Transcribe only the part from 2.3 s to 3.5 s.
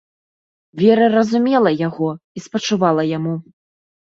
і спачувала яму.